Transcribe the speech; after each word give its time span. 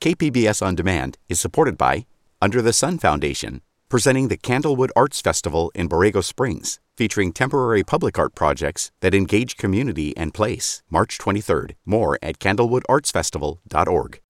KPBS 0.00 0.64
On 0.64 0.76
Demand 0.76 1.18
is 1.28 1.40
supported 1.40 1.76
by 1.76 2.06
Under 2.40 2.62
the 2.62 2.72
Sun 2.72 2.98
Foundation, 2.98 3.62
presenting 3.88 4.28
the 4.28 4.36
Candlewood 4.36 4.90
Arts 4.94 5.20
Festival 5.20 5.72
in 5.74 5.88
Borrego 5.88 6.22
Springs, 6.22 6.78
featuring 6.96 7.32
temporary 7.32 7.82
public 7.82 8.16
art 8.16 8.36
projects 8.36 8.92
that 9.00 9.12
engage 9.12 9.56
community 9.56 10.16
and 10.16 10.32
place. 10.32 10.84
March 10.88 11.18
23rd. 11.18 11.72
More 11.84 12.16
at 12.22 12.38
candlewoodartsfestival.org. 12.38 14.20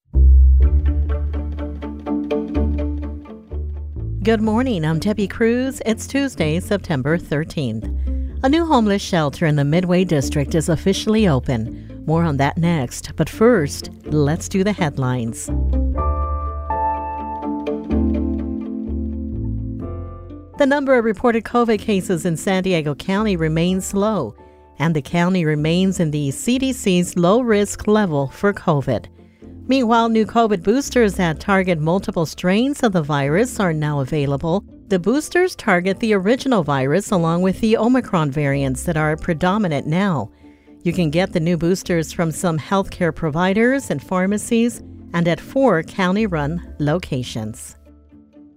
Good 4.22 4.40
morning. 4.40 4.86
I'm 4.86 4.98
Debbie 4.98 5.28
Cruz. 5.28 5.82
It's 5.84 6.06
Tuesday, 6.06 6.60
September 6.60 7.18
13th. 7.18 8.42
A 8.42 8.48
new 8.48 8.64
homeless 8.64 9.02
shelter 9.02 9.44
in 9.44 9.56
the 9.56 9.64
Midway 9.64 10.04
District 10.04 10.54
is 10.54 10.70
officially 10.70 11.28
open. 11.28 11.87
More 12.08 12.24
on 12.24 12.38
that 12.38 12.56
next. 12.56 13.12
But 13.16 13.28
first, 13.28 13.90
let's 14.06 14.48
do 14.48 14.64
the 14.64 14.72
headlines. 14.72 15.48
The 20.56 20.66
number 20.66 20.94
of 20.94 21.04
reported 21.04 21.44
COVID 21.44 21.78
cases 21.78 22.24
in 22.24 22.38
San 22.38 22.62
Diego 22.62 22.94
County 22.94 23.36
remains 23.36 23.92
low, 23.92 24.34
and 24.78 24.96
the 24.96 25.02
county 25.02 25.44
remains 25.44 26.00
in 26.00 26.10
the 26.10 26.30
CDC's 26.30 27.14
low 27.18 27.42
risk 27.42 27.86
level 27.86 28.28
for 28.28 28.54
COVID. 28.54 29.04
Meanwhile, 29.66 30.08
new 30.08 30.24
COVID 30.24 30.62
boosters 30.62 31.16
that 31.16 31.40
target 31.40 31.78
multiple 31.78 32.24
strains 32.24 32.82
of 32.82 32.92
the 32.92 33.02
virus 33.02 33.60
are 33.60 33.74
now 33.74 34.00
available. 34.00 34.64
The 34.86 34.98
boosters 34.98 35.54
target 35.54 36.00
the 36.00 36.14
original 36.14 36.62
virus 36.62 37.10
along 37.10 37.42
with 37.42 37.60
the 37.60 37.76
Omicron 37.76 38.30
variants 38.30 38.84
that 38.84 38.96
are 38.96 39.14
predominant 39.14 39.86
now. 39.86 40.30
You 40.84 40.92
can 40.92 41.10
get 41.10 41.32
the 41.32 41.40
new 41.40 41.56
boosters 41.56 42.12
from 42.12 42.30
some 42.30 42.58
healthcare 42.58 43.14
providers 43.14 43.90
and 43.90 44.02
pharmacies 44.02 44.80
and 45.12 45.26
at 45.26 45.40
four 45.40 45.82
county 45.82 46.26
run 46.26 46.74
locations. 46.78 47.76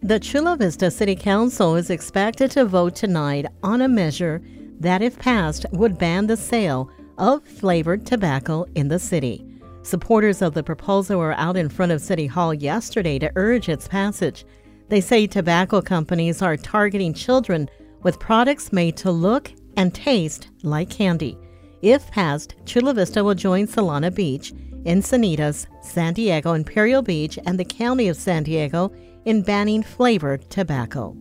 The 0.03 0.19
Chula 0.19 0.57
Vista 0.57 0.91
City 0.91 1.15
Council 1.15 1.75
is 1.75 1.89
expected 1.89 2.51
to 2.51 2.65
vote 2.65 2.95
tonight 2.95 3.45
on 3.63 3.81
a 3.81 3.87
measure 3.87 4.41
that, 4.79 5.01
if 5.01 5.17
passed, 5.19 5.65
would 5.71 5.97
ban 5.97 6.27
the 6.27 6.37
sale 6.37 6.89
of 7.17 7.43
flavored 7.47 8.05
tobacco 8.05 8.65
in 8.75 8.87
the 8.87 8.99
city. 8.99 9.45
Supporters 9.83 10.41
of 10.41 10.53
the 10.53 10.63
proposal 10.63 11.19
were 11.19 11.33
out 11.33 11.57
in 11.57 11.69
front 11.69 11.91
of 11.91 12.01
City 12.01 12.27
Hall 12.27 12.53
yesterday 12.53 13.17
to 13.19 13.31
urge 13.35 13.69
its 13.69 13.87
passage. 13.87 14.45
They 14.89 15.01
say 15.01 15.25
tobacco 15.25 15.81
companies 15.81 16.41
are 16.41 16.57
targeting 16.57 17.13
children 17.13 17.69
with 18.03 18.19
products 18.19 18.71
made 18.71 18.97
to 18.97 19.11
look 19.11 19.51
and 19.77 19.93
taste 19.93 20.49
like 20.63 20.89
candy. 20.89 21.37
If 21.81 22.11
passed, 22.11 22.55
Chula 22.65 22.93
Vista 22.93 23.23
will 23.23 23.33
join 23.33 23.67
Solana 23.67 24.13
Beach, 24.13 24.53
Encinitas, 24.85 25.67
San 25.83 26.13
Diego, 26.13 26.53
Imperial 26.53 27.01
Beach, 27.01 27.39
and 27.45 27.59
the 27.59 27.65
County 27.65 28.07
of 28.07 28.17
San 28.17 28.43
Diego 28.43 28.91
in 29.25 29.41
banning 29.41 29.83
flavored 29.83 30.49
tobacco. 30.49 31.15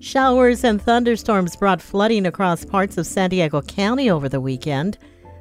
Showers 0.00 0.64
and 0.64 0.80
thunderstorms 0.80 1.56
brought 1.56 1.80
flooding 1.80 2.26
across 2.26 2.64
parts 2.64 2.98
of 2.98 3.06
San 3.06 3.30
Diego 3.30 3.62
County 3.62 4.10
over 4.10 4.28
the 4.28 4.40
weekend. 4.40 4.98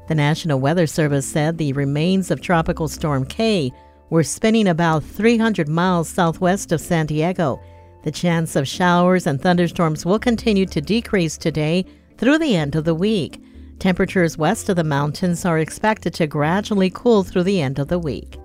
The 0.08 0.16
National 0.16 0.60
Weather 0.60 0.88
Service 0.88 1.26
said 1.26 1.58
the 1.58 1.74
remains 1.74 2.32
of 2.32 2.42
Tropical 2.42 2.88
Storm 2.88 3.26
Kay 3.26 3.72
were 4.10 4.24
spinning 4.24 4.68
about 4.68 5.04
300 5.04 5.68
miles 5.68 6.08
southwest 6.08 6.72
of 6.72 6.80
San 6.82 7.06
Diego. 7.06 7.62
The 8.04 8.12
chance 8.12 8.56
of 8.56 8.68
showers 8.68 9.28
and 9.28 9.42
thunderstorms 9.42 10.06
will 10.06 10.20
continue 10.20 10.66
to 10.68 10.82
decrease 10.82 11.38
today 11.38 11.86
through 12.18 12.38
the 12.38 12.56
end 12.56 12.76
of 12.76 12.86
the 12.86 12.96
week. 12.96 13.42
Temperatures 13.80 14.38
west 14.38 14.70
of 14.70 14.76
the 14.76 14.84
mountains 14.84 15.46
are 15.46 15.60
expected 15.60 16.14
to 16.14 16.28
gradually 16.28 16.90
cool 16.90 17.24
through 17.24 17.44
the 17.44 17.62
end 17.62 17.80
of 17.80 17.90
the 17.90 18.00
week. 18.00 18.38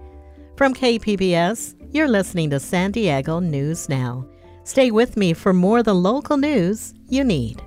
From 0.57 0.75
KPBS, 0.75 1.75
you're 1.93 2.09
listening 2.09 2.51
to 2.51 2.61
San 2.61 2.91
Diego 2.91 3.39
News 3.39 3.89
Now. 3.89 4.27
Stay 4.65 4.91
with 4.91 5.17
me 5.17 5.33
for 5.33 5.53
more 5.53 5.79
of 5.79 5.85
the 5.85 5.95
local 5.95 6.37
news 6.37 6.93
you 7.09 7.25
need. 7.25 7.63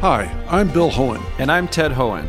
Hi, 0.00 0.32
I'm 0.48 0.72
Bill 0.72 0.90
Hoehn. 0.90 1.20
And 1.40 1.50
I'm 1.50 1.66
Ted 1.66 1.90
Hoehn. 1.90 2.28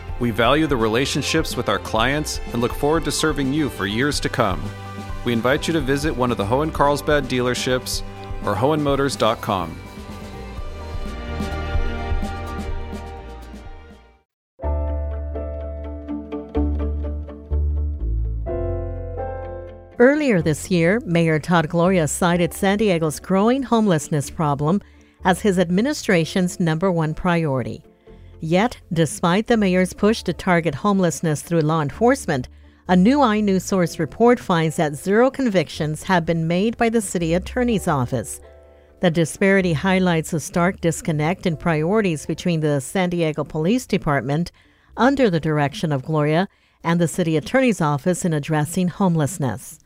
We 0.21 0.29
value 0.29 0.67
the 0.67 0.77
relationships 0.77 1.57
with 1.57 1.67
our 1.67 1.79
clients 1.79 2.39
and 2.53 2.61
look 2.61 2.73
forward 2.75 3.05
to 3.05 3.11
serving 3.11 3.53
you 3.53 3.69
for 3.69 3.87
years 3.87 4.19
to 4.19 4.29
come. 4.29 4.61
We 5.25 5.33
invite 5.33 5.67
you 5.67 5.73
to 5.73 5.81
visit 5.81 6.15
one 6.15 6.29
of 6.29 6.37
the 6.37 6.45
Hoehn 6.45 6.71
Carlsbad 6.71 7.23
dealerships 7.23 8.03
or 8.45 8.53
hoehnmotors.com. 8.53 9.75
Earlier 19.97 20.43
this 20.43 20.69
year, 20.69 20.99
Mayor 21.03 21.39
Todd 21.39 21.67
Gloria 21.67 22.07
cited 22.07 22.53
San 22.53 22.77
Diego's 22.77 23.19
growing 23.19 23.63
homelessness 23.63 24.29
problem 24.29 24.81
as 25.23 25.41
his 25.41 25.57
administration's 25.57 26.59
number 26.59 26.91
one 26.91 27.15
priority. 27.15 27.83
Yet, 28.41 28.81
despite 28.91 29.45
the 29.45 29.55
mayor's 29.55 29.93
push 29.93 30.23
to 30.23 30.33
target 30.33 30.73
homelessness 30.73 31.43
through 31.43 31.61
law 31.61 31.81
enforcement, 31.81 32.49
a 32.87 32.95
new 32.95 33.19
iNewsSource 33.19 33.99
report 33.99 34.39
finds 34.39 34.77
that 34.77 34.95
zero 34.95 35.29
convictions 35.29 36.03
have 36.03 36.25
been 36.25 36.47
made 36.47 36.75
by 36.75 36.89
the 36.89 37.01
city 37.01 37.35
attorney's 37.35 37.87
office. 37.87 38.41
The 38.99 39.11
disparity 39.11 39.73
highlights 39.73 40.33
a 40.33 40.39
stark 40.39 40.81
disconnect 40.81 41.45
in 41.45 41.55
priorities 41.55 42.25
between 42.25 42.61
the 42.61 42.81
San 42.81 43.11
Diego 43.11 43.43
Police 43.43 43.85
Department, 43.85 44.51
under 44.97 45.29
the 45.29 45.39
direction 45.39 45.91
of 45.91 46.03
Gloria, 46.03 46.47
and 46.83 46.99
the 46.99 47.07
city 47.07 47.37
attorney's 47.37 47.79
office 47.79 48.25
in 48.25 48.33
addressing 48.33 48.87
homelessness. 48.87 49.79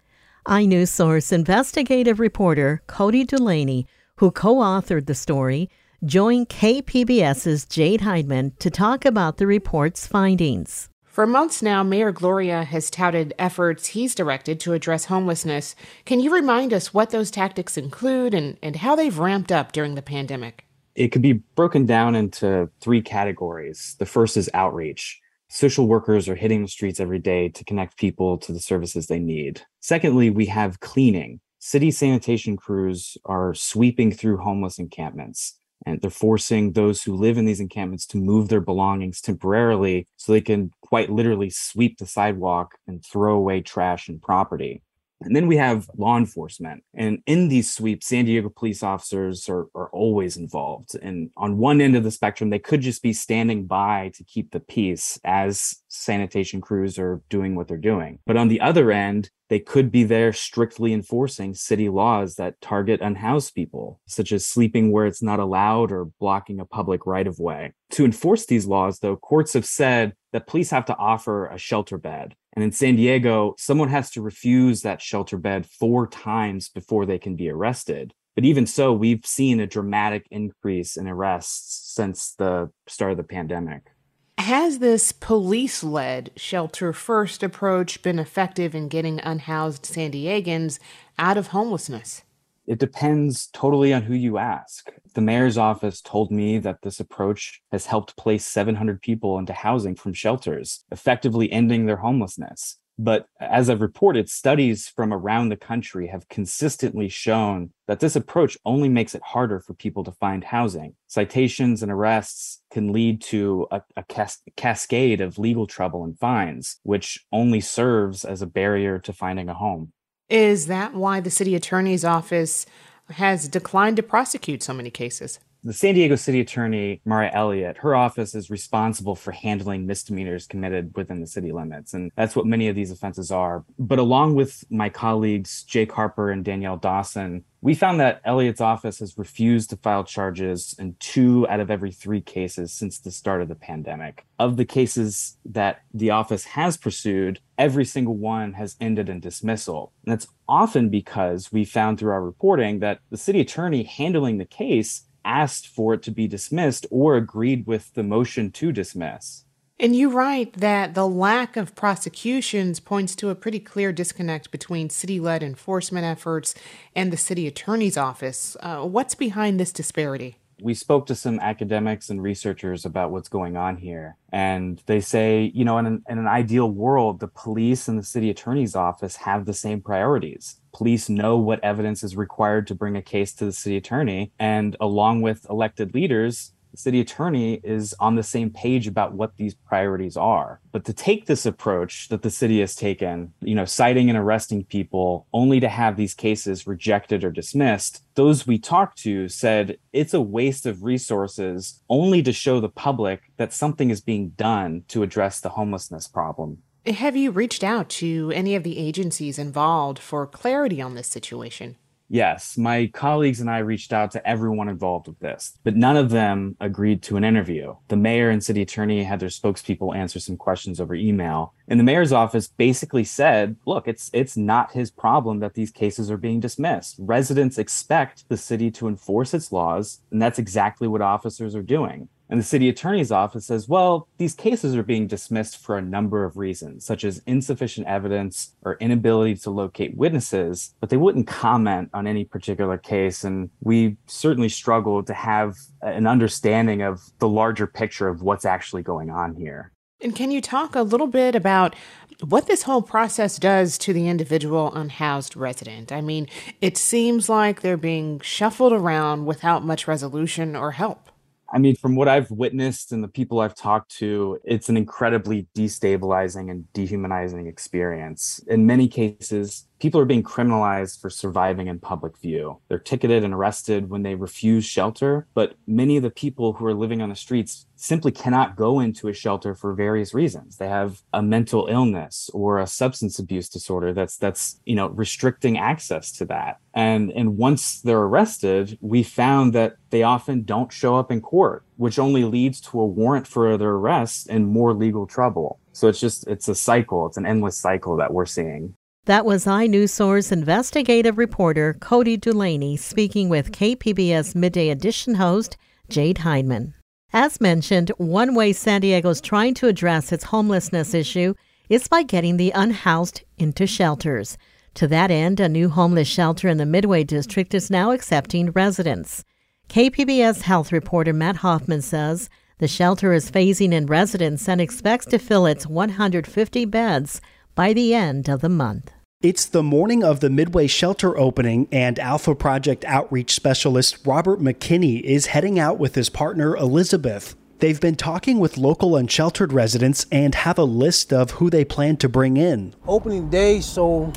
iNewsSource 0.48 1.34
investigative 1.34 2.22
reporter 2.22 2.82
Cody 2.88 3.26
Dulaney, 3.26 3.86
who 4.16 4.32
co 4.32 4.56
authored 4.56 5.08
the 5.08 5.16
story, 5.16 5.70
Join 6.06 6.46
KPBS's 6.46 7.66
Jade 7.66 8.02
Hindman 8.02 8.52
to 8.60 8.70
talk 8.70 9.06
about 9.06 9.38
the 9.38 9.48
report's 9.48 10.06
findings. 10.06 10.88
For 11.04 11.26
months 11.26 11.64
now, 11.64 11.82
Mayor 11.82 12.12
Gloria 12.12 12.64
has 12.64 12.92
touted 12.92 13.34
efforts 13.40 13.88
he's 13.88 14.14
directed 14.14 14.60
to 14.60 14.74
address 14.74 15.06
homelessness. 15.06 15.76
Can 16.06 16.20
you 16.20 16.32
remind 16.32 16.74
us 16.74 16.94
what 16.94 17.10
those 17.10 17.32
tactics 17.32 17.76
include 17.76 18.36
and, 18.36 18.56
and 18.62 18.76
how 18.76 18.96
they've 18.96 19.18
ramped 19.18 19.52
up 19.52 19.72
during 19.72 19.96
the 19.96 20.04
pandemic? 20.04 20.66
It 20.94 21.08
could 21.08 21.24
be 21.24 21.42
broken 21.56 21.88
down 21.88 22.14
into 22.14 22.70
three 22.82 23.02
categories. 23.02 23.96
The 23.98 24.06
first 24.06 24.38
is 24.38 24.48
outreach. 24.54 25.20
Social 25.50 25.88
workers 25.88 26.30
are 26.30 26.36
hitting 26.36 26.62
the 26.62 26.68
streets 26.68 27.00
every 27.00 27.20
day 27.20 27.50
to 27.50 27.64
connect 27.64 27.98
people 27.98 28.38
to 28.40 28.54
the 28.54 28.60
services 28.60 29.08
they 29.08 29.20
need. 29.20 29.64
Secondly, 29.80 30.30
we 30.30 30.46
have 30.48 30.82
cleaning. 30.82 31.40
City 31.58 31.90
sanitation 31.90 32.58
crews 32.58 33.18
are 33.26 33.56
sweeping 33.56 34.12
through 34.12 34.38
homeless 34.38 34.78
encampments 34.78 35.56
and 35.86 36.02
they're 36.02 36.10
forcing 36.10 36.72
those 36.72 37.04
who 37.04 37.16
live 37.16 37.38
in 37.38 37.46
these 37.46 37.60
encampments 37.60 38.06
to 38.08 38.18
move 38.18 38.50
their 38.50 38.62
belongings 38.62 39.22
temporarily 39.22 40.08
so 40.18 40.32
they 40.32 40.42
can 40.42 40.72
quite 40.82 41.12
literally 41.12 41.50
sweep 41.50 41.98
the 41.98 42.08
sidewalk 42.08 42.76
and 42.88 43.04
throw 43.06 43.36
away 43.36 43.62
trash 43.62 44.10
and 44.10 44.22
property. 44.22 44.82
And 45.26 45.36
then 45.36 45.48
we 45.48 45.58
have 45.58 45.90
law 45.98 46.18
enforcement. 46.18 46.84
And 46.94 47.22
in 47.26 47.50
these 47.50 47.74
sweeps, 47.74 48.08
San 48.08 48.26
Diego 48.26 48.50
police 48.50 48.84
officers 48.84 49.50
are, 49.50 49.68
are 49.76 49.90
always 49.90 50.38
involved. 50.38 50.96
And 51.02 51.32
on 51.36 51.58
one 51.58 51.82
end 51.82 51.96
of 51.96 52.04
the 52.04 52.12
spectrum, 52.12 52.50
they 52.50 52.60
could 52.60 52.82
just 52.82 53.02
be 53.02 53.12
standing 53.12 53.66
by 53.66 54.12
to 54.16 54.24
keep 54.24 54.52
the 54.52 54.60
peace 54.60 55.20
as 55.24 55.82
sanitation 55.88 56.62
crews 56.62 57.00
are 57.00 57.22
doing 57.30 57.56
what 57.56 57.68
they're 57.68 57.78
doing. 57.78 58.20
But 58.26 58.38
on 58.38 58.48
the 58.48 58.62
other 58.62 58.92
end, 58.92 59.30
they 59.50 59.60
could 59.60 59.92
be 59.92 60.04
there 60.04 60.34
strictly 60.34 60.92
enforcing 60.92 61.54
city 61.54 61.90
laws 61.90 62.36
that 62.36 62.60
target 62.62 63.02
unhoused 63.02 63.54
people, 63.54 64.00
such 64.08 64.32
as 64.32 64.46
sleeping 64.46 64.92
where 64.92 65.06
it's 65.06 65.22
not 65.22 65.40
allowed 65.40 65.92
or 65.92 66.06
blocking 66.20 66.60
a 66.60 66.66
public 66.66 67.06
right 67.06 67.28
of 67.28 67.40
way. 67.40 67.74
To 67.92 68.06
enforce 68.06 68.46
these 68.46 68.66
laws, 68.66 69.00
though, 69.00 69.16
courts 69.16 69.54
have 69.54 69.66
said 69.66 70.14
that 70.34 70.48
police 70.48 70.72
have 70.72 70.86
to 70.86 70.98
offer 70.98 71.48
a 71.48 71.58
shelter 71.58 71.98
bed 71.98 72.36
And 72.56 72.64
in 72.64 72.72
San 72.72 72.96
Diego, 72.96 73.56
someone 73.58 73.90
has 73.90 74.10
to 74.12 74.22
refuse 74.22 74.82
that 74.82 75.02
shelter 75.02 75.38
bed 75.38 75.66
four 75.66 76.08
times 76.08 76.70
before 76.70 77.06
they 77.06 77.18
can 77.18 77.36
be 77.36 77.50
arrested. 77.50 78.14
But 78.34 78.46
even 78.46 78.66
so, 78.66 78.94
we've 78.94 79.26
seen 79.26 79.60
a 79.60 79.68
dramatic 79.68 80.26
increase 80.32 80.98
in 80.98 81.08
arrests 81.08 81.94
since 81.94 82.34
the 82.34 82.70
start 82.88 83.12
of 83.12 83.18
the 83.18 83.24
pandemic. 83.24 83.92
Has 84.38 84.80
this 84.80 85.12
police 85.12 85.84
led 85.84 86.32
shelter 86.36 86.94
first 86.94 87.42
approach 87.42 88.02
been 88.02 88.20
effective 88.20 88.76
in 88.76 88.90
getting 88.90 89.20
unhoused 89.22 89.86
San 89.86 90.12
Diegans 90.12 90.80
out 91.18 91.38
of 91.38 91.48
homelessness? 91.48 92.24
It 92.68 92.80
depends 92.80 93.48
totally 93.48 93.94
on 93.94 94.04
who 94.04 94.16
you 94.16 94.38
ask. 94.38 94.92
The 95.14 95.22
mayor's 95.22 95.58
office 95.58 96.02
told 96.02 96.32
me 96.32 96.58
that 96.60 96.82
this 96.82 97.00
approach 97.00 97.62
has 97.72 97.86
helped 97.86 98.18
place 98.18 98.46
700 98.46 99.02
people 99.02 99.38
into 99.38 99.54
housing 99.54 99.96
from 99.96 100.14
shelters, 100.14 100.84
effectively 100.92 101.52
ending 101.52 101.86
their 101.86 101.98
homelessness. 101.98 102.80
But 102.98 103.28
as 103.42 103.70
I've 103.70 103.82
reported, 103.82 104.30
studies 104.30 104.88
from 104.88 105.14
around 105.14 105.50
the 105.50 105.58
country 105.58 106.08
have 106.08 106.30
consistently 106.30 107.10
shown 107.10 107.72
that 107.88 108.00
this 108.00 108.16
approach 108.16 108.58
only 108.66 108.88
makes 108.88 109.14
it 109.14 109.22
harder 109.22 109.60
for 109.60 109.74
people 109.74 110.04
to 110.06 110.14
find 110.14 110.44
housing. 110.44 110.96
Citations 111.08 111.84
and 111.84 111.92
arrests 111.92 112.62
can 112.72 112.94
lead 112.94 113.22
to 113.24 113.68
a, 113.70 113.82
a 113.98 114.04
cas- 114.04 114.42
cascade 114.56 115.20
of 115.20 115.38
legal 115.38 115.68
trouble 115.68 116.06
and 116.06 116.18
fines, 116.18 116.80
which 116.84 117.26
only 117.34 117.60
serves 117.60 118.24
as 118.24 118.42
a 118.42 118.48
barrier 118.48 118.98
to 119.00 119.12
finding 119.12 119.50
a 119.50 119.54
home. 119.54 119.92
Is 120.30 120.68
that 120.68 120.94
why 120.94 121.20
the 121.20 121.30
city 121.30 121.56
attorney's 121.56 122.04
office 122.04 122.66
has 123.12 123.48
declined 123.48 123.98
to 123.98 124.04
prosecute 124.04 124.64
so 124.64 124.74
many 124.74 124.90
cases? 124.90 125.40
The 125.66 125.74
San 125.74 125.96
Diego 125.96 126.16
City 126.16 126.40
Attorney, 126.40 127.02
Mara 127.06 127.32
Elliott, 127.34 127.78
her 127.78 127.96
office 127.96 128.36
is 128.36 128.52
responsible 128.52 129.16
for 129.16 129.32
handling 129.32 129.88
misdemeanors 129.88 130.46
committed 130.46 130.96
within 130.96 131.22
the 131.22 131.28
city 131.28 131.52
limits. 131.52 131.96
And 131.96 132.12
that's 132.16 132.36
what 132.36 132.46
many 132.46 132.68
of 132.68 132.76
these 132.76 132.92
offenses 132.92 133.32
are. 133.32 133.66
But 133.80 133.98
along 133.98 134.36
with 134.36 134.64
my 134.70 134.90
colleagues, 134.90 135.64
Jake 135.64 135.92
Harper 135.92 136.30
and 136.30 136.46
Danielle 136.46 136.78
Dawson, 136.78 137.44
we 137.62 137.74
found 137.74 138.00
that 138.00 138.22
Elliott's 138.26 138.62
office 138.62 139.00
has 139.00 139.18
refused 139.18 139.72
to 139.72 139.78
file 139.78 140.04
charges 140.04 140.76
in 140.78 140.96
two 141.00 141.48
out 141.50 141.60
of 141.60 141.72
every 141.72 141.92
three 141.92 142.22
cases 142.22 142.72
since 142.72 143.00
the 143.00 143.10
start 143.10 143.42
of 143.42 143.48
the 143.48 143.56
pandemic. 143.56 144.24
Of 144.38 144.58
the 144.58 144.66
cases 144.66 145.38
that 145.46 145.82
the 145.92 146.12
office 146.12 146.44
has 146.44 146.78
pursued, 146.78 147.40
every 147.58 147.86
single 147.86 148.16
one 148.16 148.54
has 148.54 148.76
ended 148.80 149.10
in 149.10 149.20
dismissal. 149.20 149.94
And 150.06 150.12
that's 150.12 150.28
often 150.48 150.90
because 150.90 151.52
we 151.52 151.66
found 151.66 151.98
through 151.98 152.12
our 152.12 152.24
reporting 152.24 152.82
that 152.82 153.00
the 153.10 153.18
city 153.18 153.40
attorney 153.42 153.82
handling 153.82 154.38
the 154.38 154.46
case 154.46 155.06
asked 155.26 155.68
for 155.68 155.94
it 155.94 156.04
to 156.04 156.12
be 156.12 156.28
dismissed 156.28 156.86
or 156.90 157.18
agreed 157.18 157.68
with 157.68 157.94
the 157.96 158.04
motion 158.04 158.52
to 158.52 158.72
dismiss. 158.72 159.44
And 159.78 159.94
you 159.94 160.10
write 160.10 160.54
that 160.54 160.94
the 160.94 161.08
lack 161.08 161.58
of 161.58 161.76
prosecutions 161.76 162.80
points 162.80 163.14
to 163.18 163.30
a 163.30 163.36
pretty 163.36 163.60
clear 163.60 163.92
disconnect 163.92 164.50
between 164.50 164.90
city 164.90 165.20
led 165.20 165.44
enforcement 165.44 166.06
efforts 166.06 166.56
and 166.96 167.12
the 167.12 167.18
city 167.18 167.46
attorney's 167.46 167.98
office. 167.98 168.56
Uh, 168.62 168.84
what's 168.84 169.16
behind 169.16 169.60
this 169.60 169.74
disparity? 169.74 170.38
We 170.62 170.74
spoke 170.74 171.06
to 171.08 171.16
some 171.16 171.40
academics 171.40 172.10
and 172.10 172.22
researchers 172.22 172.86
about 172.86 173.12
what's 173.12 173.30
going 173.30 173.58
on 173.58 173.78
here. 173.78 174.18
And 174.32 174.82
they 174.86 175.02
say, 175.02 175.52
you 175.54 175.66
know, 175.66 175.78
in 175.78 175.86
an, 175.86 176.04
in 176.10 176.18
an 176.18 176.28
ideal 176.28 176.70
world, 176.70 177.20
the 177.20 177.28
police 177.28 177.88
and 177.88 177.98
the 177.98 178.04
city 178.04 178.30
attorney's 178.30 178.76
office 178.76 179.18
have 179.18 179.46
the 179.46 179.54
same 179.54 179.82
priorities. 179.82 180.60
Police 180.74 181.10
know 181.10 181.38
what 181.38 181.64
evidence 181.64 182.04
is 182.04 182.18
required 182.18 182.68
to 182.68 182.76
bring 182.76 182.98
a 182.98 183.02
case 183.02 183.34
to 183.34 183.46
the 183.46 183.54
city 183.54 183.78
attorney. 183.78 184.32
And 184.40 184.76
along 184.80 185.22
with 185.22 185.46
elected 185.50 185.94
leaders, 185.94 186.52
the 186.76 186.82
city 186.82 187.00
attorney 187.00 187.62
is 187.64 187.96
on 188.02 188.16
the 188.16 188.24
same 188.24 188.50
page 188.50 188.86
about 188.86 189.14
what 189.14 189.38
these 189.38 189.54
priorities 189.54 190.18
are. 190.18 190.60
But 190.74 190.84
to 190.86 190.94
take 190.94 191.26
this 191.26 191.46
approach 191.46 192.10
that 192.10 192.22
the 192.22 192.30
city 192.30 192.60
has 192.60 192.76
taken, 192.76 193.32
you 193.40 193.56
know, 193.56 193.64
citing 193.64 194.10
and 194.10 194.18
arresting 194.18 194.66
people 194.66 195.26
only 195.32 195.62
to 195.62 195.70
have 195.70 195.96
these 195.96 196.14
cases 196.14 196.68
rejected 196.68 197.24
or 197.24 197.32
dismissed, 197.32 198.04
those 198.16 198.46
we 198.46 198.60
talked 198.60 198.98
to 199.00 199.30
said 199.30 199.78
it's 199.94 200.14
a 200.14 200.20
waste 200.20 200.66
of 200.66 200.84
resources 200.84 201.82
only 201.90 202.22
to 202.24 202.34
show 202.34 202.60
the 202.60 202.68
public 202.68 203.22
that 203.38 203.54
something 203.54 203.90
is 203.90 204.02
being 204.02 204.30
done 204.32 204.84
to 204.90 205.02
address 205.02 205.40
the 205.40 205.50
homelessness 205.50 206.10
problem. 206.10 206.58
Have 206.86 207.16
you 207.16 207.32
reached 207.32 207.64
out 207.64 207.88
to 208.02 208.34
any 208.36 208.54
of 208.54 208.64
the 208.64 208.78
agencies 208.78 209.40
involved 209.40 209.98
for 209.98 210.28
clarity 210.28 210.82
on 210.82 210.96
this 210.96 211.08
situation? 211.08 211.78
Yes, 212.08 212.56
my 212.56 212.88
colleagues 212.94 213.42
and 213.42 213.50
I 213.50 213.58
reached 213.60 213.92
out 213.92 214.12
to 214.12 214.28
everyone 214.28 214.70
involved 214.70 215.08
with 215.08 215.20
this, 215.20 215.58
but 215.64 215.76
none 215.76 215.98
of 215.98 216.12
them 216.12 216.56
agreed 216.60 217.02
to 217.04 217.18
an 217.18 217.24
interview. 217.24 217.76
The 217.88 217.98
mayor 217.98 218.30
and 218.30 218.44
city 218.44 218.62
attorney 218.62 219.04
had 219.04 219.20
their 219.20 219.30
spokespeople 219.30 219.96
answer 219.96 220.20
some 220.20 220.38
questions 220.38 220.80
over 220.80 220.94
email, 220.94 221.56
and 221.68 221.80
the 221.80 221.84
mayor's 221.84 222.14
office 222.14 222.48
basically 222.48 223.06
said, 223.06 223.56
"Look, 223.66 223.88
it's 223.88 224.12
it's 224.14 224.38
not 224.38 224.74
his 224.74 224.92
problem 224.92 225.40
that 225.40 225.56
these 225.56 225.72
cases 225.72 226.12
are 226.12 226.18
being 226.18 226.40
dismissed. 226.40 226.98
Residents 227.00 227.58
expect 227.58 228.30
the 228.30 228.38
city 228.38 228.70
to 228.72 228.88
enforce 228.88 229.34
its 229.34 229.52
laws, 229.52 230.02
and 230.12 230.22
that's 230.22 230.38
exactly 230.40 230.88
what 230.88 231.02
officers 231.02 231.56
are 231.56 231.64
doing." 231.64 232.10
And 232.30 232.40
the 232.40 232.44
city 232.44 232.70
attorney's 232.70 233.12
office 233.12 233.46
says, 233.46 233.68
well, 233.68 234.08
these 234.18 234.34
cases 234.34 234.76
are 234.76 234.84
being 234.84 235.06
dismissed 235.08 235.58
for 235.58 235.78
a 235.78 235.82
number 235.82 236.24
of 236.24 236.38
reasons, 236.38 236.84
such 236.86 237.04
as 237.04 237.22
insufficient 237.28 237.88
evidence 237.88 238.56
or 238.64 238.78
inability 238.78 239.36
to 239.36 239.52
locate 239.52 239.96
witnesses, 239.96 240.74
but 240.80 240.90
they 240.90 240.98
wouldn't 240.98 241.28
comment 241.28 241.90
on 241.94 242.08
any 242.08 242.26
particular 242.26 242.78
case. 242.78 243.24
And 243.24 243.50
we 243.62 243.98
certainly 244.08 244.50
struggle 244.50 245.04
to 245.04 245.14
have 245.14 245.56
an 245.82 246.08
understanding 246.08 246.82
of 246.82 247.02
the 247.20 247.30
larger 247.30 247.68
picture 247.68 248.08
of 248.08 248.24
what's 248.24 248.46
actually 248.46 248.82
going 248.82 249.10
on 249.12 249.36
here. 249.36 249.72
And 250.02 250.16
can 250.16 250.32
you 250.32 250.42
talk 250.42 250.76
a 250.76 250.82
little 250.82 251.08
bit 251.08 251.36
about 251.36 251.76
what 252.22 252.48
this 252.48 252.64
whole 252.64 252.82
process 252.82 253.38
does 253.38 253.78
to 253.80 253.94
the 253.94 254.08
individual 254.08 254.74
unhoused 254.74 255.36
resident? 255.36 255.92
I 255.92 256.02
mean, 256.02 256.28
it 256.60 256.78
seems 256.78 257.30
like 257.30 257.62
they're 257.62 257.78
being 257.78 258.20
shuffled 258.20 258.74
around 258.74 259.26
without 259.26 259.64
much 259.64 259.88
resolution 259.88 260.56
or 260.56 260.72
help. 260.72 261.12
I 261.54 261.60
mean, 261.60 261.76
from 261.76 261.96
what 261.96 262.08
I've 262.08 262.32
witnessed 262.32 262.92
and 262.92 263.04
the 263.04 263.08
people 263.08 263.40
I've 263.40 263.56
talked 263.56 263.92
to, 263.98 264.40
it's 264.44 264.68
an 264.68 264.78
incredibly 264.78 265.48
destabilizing 265.56 266.50
and 266.50 266.72
dehumanizing 266.74 267.48
experience. 267.48 268.44
In 268.48 268.66
many 268.66 268.88
cases, 268.88 269.68
people 269.80 270.00
are 270.00 270.06
being 270.06 270.24
criminalized 270.24 271.02
for 271.02 271.10
surviving 271.10 271.68
in 271.68 271.80
public 271.80 272.18
view. 272.18 272.60
They're 272.70 272.80
ticketed 272.80 273.24
and 273.24 273.34
arrested 273.34 273.90
when 273.90 274.04
they 274.04 274.16
refuse 274.16 274.66
shelter, 274.66 275.28
but 275.34 275.56
many 275.68 275.98
of 275.98 276.04
the 276.04 276.10
people 276.10 276.54
who 276.54 276.66
are 276.66 276.74
living 276.74 277.02
on 277.02 277.10
the 277.10 277.16
streets 277.16 277.66
simply 277.76 278.12
cannot 278.12 278.56
go 278.56 278.80
into 278.80 279.08
a 279.10 279.14
shelter 279.14 279.54
for 279.54 279.74
various 279.74 280.14
reasons. 280.14 280.58
They 280.58 280.70
have 280.70 281.02
a 281.14 281.22
mental 281.22 281.68
illness 281.68 282.30
or 282.34 282.60
a 282.60 282.68
substance 282.68 283.20
abuse 283.20 283.50
disorder 283.50 283.94
that's 283.94 284.18
that's, 284.18 284.60
you 284.66 284.76
know, 284.76 284.88
restricting 284.88 285.58
access 285.58 286.12
to 286.14 286.26
that. 286.26 286.60
And 286.74 287.12
and 287.12 287.38
once 287.38 287.82
they're 287.82 288.00
arrested, 288.00 288.78
we 288.82 289.04
found 289.04 289.54
that 289.54 289.76
they 289.90 290.04
often 290.04 290.44
don't 290.44 290.72
show 290.72 290.96
up 290.96 291.12
in 291.12 291.22
court, 291.22 291.64
which 291.76 292.00
only 292.00 292.24
leads 292.24 292.62
to 292.62 292.80
a 292.80 292.86
warrant 292.86 293.28
for 293.28 293.58
their 293.58 293.72
arrest 293.72 294.28
and 294.30 294.48
more 294.48 294.74
legal 294.74 295.06
trouble. 295.06 295.60
So 295.74 295.90
it's 295.90 296.00
just 296.00 296.28
it's 296.28 296.48
a 296.48 296.56
cycle, 296.56 297.06
it's 297.08 297.18
an 297.18 297.26
endless 297.26 297.58
cycle 297.58 297.98
that 297.98 298.14
we're 298.14 298.26
seeing. 298.26 298.76
That 299.06 299.24
was 299.24 299.46
iNewsSource 299.46 300.32
investigative 300.32 301.20
reporter 301.20 301.76
Cody 301.80 302.18
Dulaney 302.18 302.80
speaking 302.80 303.30
with 303.30 303.52
KPBS 303.52 304.34
Midday 304.34 304.70
Edition 304.70 305.14
host 305.14 305.58
Jade 305.90 306.18
Hindman. 306.18 306.74
As 307.14 307.40
mentioned, 307.40 307.92
one 307.98 308.34
way 308.34 308.52
San 308.52 308.82
Diego 308.82 309.10
is 309.10 309.22
trying 309.22 309.54
to 309.56 309.68
address 309.68 310.12
its 310.12 310.24
homelessness 310.24 310.96
issue 310.96 311.36
is 311.70 311.88
by 311.88 312.02
getting 312.02 312.38
the 312.38 312.50
unhoused 312.56 313.22
into 313.38 313.68
shelters. 313.68 314.40
To 314.74 314.88
that 314.88 315.12
end, 315.12 315.40
a 315.40 315.48
new 315.48 315.70
homeless 315.70 316.08
shelter 316.08 316.48
in 316.48 316.58
the 316.58 316.66
Midway 316.66 317.04
District 317.04 317.54
is 317.54 317.70
now 317.70 317.92
accepting 317.92 318.50
residents. 318.54 319.24
KPBS 319.70 320.42
health 320.42 320.72
reporter 320.72 321.14
Matt 321.14 321.38
Hoffman 321.38 321.84
says 321.84 322.28
the 322.58 322.68
shelter 322.68 323.14
is 323.14 323.30
phasing 323.30 323.72
in 323.72 323.86
residents 323.86 324.50
and 324.50 324.60
expects 324.60 325.06
to 325.06 325.20
fill 325.20 325.46
its 325.46 325.68
150 325.68 326.66
beds 326.66 327.22
by 327.54 327.72
the 327.72 327.94
end 327.94 328.28
of 328.28 328.42
the 328.42 328.50
month. 328.50 328.92
It's 329.26 329.48
the 329.48 329.64
morning 329.64 330.04
of 330.04 330.20
the 330.20 330.30
Midway 330.30 330.68
shelter 330.68 331.18
opening, 331.18 331.68
and 331.72 331.98
Alpha 331.98 332.36
Project 332.36 332.86
outreach 332.86 333.34
specialist 333.34 334.06
Robert 334.06 334.40
McKinney 334.40 335.02
is 335.02 335.26
heading 335.26 335.58
out 335.58 335.80
with 335.80 335.96
his 335.96 336.12
partner 336.12 336.56
Elizabeth. 336.56 337.36
They've 337.58 337.82
been 337.82 337.96
talking 337.96 338.38
with 338.38 338.56
local 338.60 338.96
unsheltered 338.96 339.52
residents 339.52 340.06
and 340.12 340.36
have 340.36 340.60
a 340.60 340.64
list 340.64 341.12
of 341.12 341.32
who 341.32 341.50
they 341.50 341.66
plan 341.66 341.98
to 341.98 342.08
bring 342.08 342.38
in. 342.38 342.76
Opening 342.86 343.28
day, 343.32 343.62
so 343.62 344.14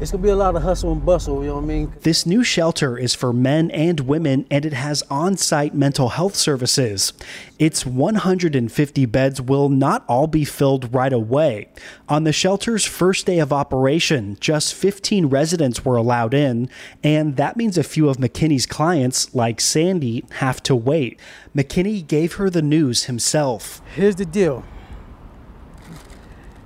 it's 0.00 0.12
gonna 0.12 0.22
be 0.22 0.28
a 0.28 0.36
lot 0.36 0.54
of 0.54 0.62
hustle 0.62 0.92
and 0.92 1.04
bustle, 1.04 1.42
you 1.42 1.48
know 1.48 1.56
what 1.56 1.64
I 1.64 1.66
mean? 1.66 1.92
This 2.02 2.24
new 2.24 2.44
shelter 2.44 2.96
is 2.96 3.14
for 3.14 3.32
men 3.32 3.70
and 3.72 4.00
women 4.00 4.46
and 4.48 4.64
it 4.64 4.72
has 4.72 5.02
on 5.10 5.36
site 5.36 5.74
mental 5.74 6.10
health 6.10 6.36
services. 6.36 7.12
Its 7.58 7.84
150 7.84 9.06
beds 9.06 9.40
will 9.40 9.68
not 9.68 10.04
all 10.08 10.28
be 10.28 10.44
filled 10.44 10.94
right 10.94 11.12
away. 11.12 11.68
On 12.08 12.22
the 12.22 12.32
shelter's 12.32 12.84
first 12.84 13.26
day 13.26 13.40
of 13.40 13.52
operation, 13.52 14.36
just 14.40 14.72
15 14.72 15.26
residents 15.26 15.84
were 15.84 15.96
allowed 15.96 16.32
in, 16.32 16.68
and 17.02 17.36
that 17.36 17.56
means 17.56 17.76
a 17.76 17.82
few 17.82 18.08
of 18.08 18.18
McKinney's 18.18 18.66
clients, 18.66 19.34
like 19.34 19.60
Sandy, 19.60 20.24
have 20.34 20.62
to 20.62 20.76
wait. 20.76 21.18
McKinney 21.56 22.06
gave 22.06 22.34
her 22.34 22.48
the 22.48 22.62
news 22.62 23.04
himself. 23.04 23.82
Here's 23.96 24.16
the 24.16 24.26
deal 24.26 24.64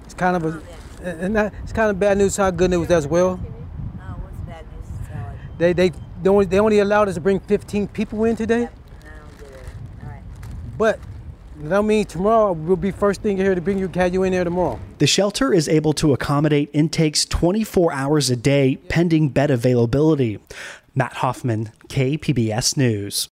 it's 0.04 0.12
kind 0.12 0.36
of 0.36 0.44
a, 0.44 0.62
and 1.02 1.36
that, 1.36 1.54
it's 1.62 1.72
kind 1.72 1.90
of 1.90 1.98
bad 1.98 2.18
news. 2.18 2.36
How 2.36 2.50
good 2.50 2.70
news 2.70 2.90
as 2.90 3.06
well. 3.06 3.40
Oh, 3.40 4.14
what's 4.20 4.38
bad 4.46 4.64
news? 4.72 5.58
They 5.58 5.72
they 5.72 5.92
they 6.22 6.30
only, 6.30 6.46
they 6.46 6.60
only 6.60 6.78
allowed 6.78 7.08
us 7.08 7.14
to 7.14 7.20
bring 7.20 7.40
15 7.40 7.88
people 7.88 8.24
in 8.24 8.36
today, 8.36 8.54
I 8.54 8.58
don't 8.60 9.38
get 9.38 9.48
it. 9.48 10.22
But 10.78 11.00
that 11.56 11.82
means 11.82 12.12
tomorrow 12.12 12.52
we'll 12.52 12.76
be 12.76 12.90
first 12.90 13.22
thing 13.22 13.36
here 13.36 13.54
to 13.54 13.60
bring 13.60 13.78
you, 13.78 13.88
have 13.94 14.12
you 14.12 14.22
in 14.22 14.32
there 14.32 14.44
tomorrow. 14.44 14.78
The 14.98 15.06
shelter 15.06 15.52
is 15.52 15.68
able 15.68 15.92
to 15.94 16.12
accommodate 16.12 16.70
intakes 16.72 17.24
24 17.24 17.92
hours 17.92 18.30
a 18.30 18.36
day 18.36 18.76
pending 18.88 19.30
bed 19.30 19.50
availability. 19.50 20.38
Matt 20.94 21.14
Hoffman, 21.14 21.72
KPBS 21.88 22.76
News. 22.76 23.28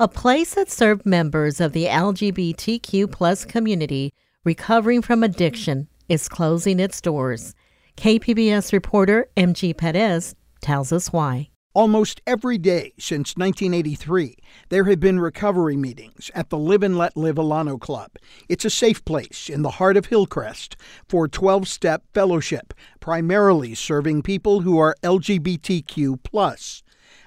A 0.00 0.08
place 0.08 0.54
that 0.54 0.70
served 0.70 1.06
members 1.06 1.60
of 1.60 1.72
the 1.72 1.84
LGBTQ 1.84 3.12
plus 3.12 3.44
community 3.44 4.12
recovering 4.44 5.02
from 5.02 5.22
addiction 5.22 5.88
is 6.08 6.28
closing 6.28 6.80
its 6.80 7.00
doors. 7.00 7.54
KPBS 7.96 8.72
reporter 8.72 9.28
MG 9.36 9.76
Perez 9.76 10.34
tells 10.60 10.92
us 10.92 11.12
why. 11.12 11.48
Almost 11.74 12.20
every 12.26 12.58
day 12.58 12.92
since 12.98 13.34
1983, 13.34 14.36
there 14.68 14.84
have 14.84 15.00
been 15.00 15.18
recovery 15.18 15.76
meetings 15.76 16.30
at 16.34 16.50
the 16.50 16.58
Live 16.58 16.82
and 16.82 16.98
Let 16.98 17.16
Live 17.16 17.36
Alano 17.36 17.80
Club. 17.80 18.10
It's 18.46 18.66
a 18.66 18.70
safe 18.70 19.02
place 19.06 19.48
in 19.48 19.62
the 19.62 19.70
heart 19.70 19.96
of 19.96 20.06
Hillcrest 20.06 20.76
for 21.08 21.28
12 21.28 21.66
step 21.66 22.02
fellowship, 22.12 22.74
primarily 23.00 23.74
serving 23.74 24.20
people 24.22 24.60
who 24.60 24.78
are 24.78 24.96
LGBTQ. 25.02 26.81